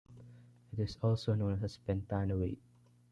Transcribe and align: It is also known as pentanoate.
It 0.73 0.79
is 0.79 0.97
also 1.03 1.35
known 1.35 1.63
as 1.63 1.77
pentanoate. 1.87 2.57